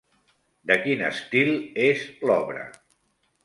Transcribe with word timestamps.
De 0.71 0.77
quin 0.85 1.03
estil 1.11 1.53
és 1.91 2.09
l'obra? 2.27 2.69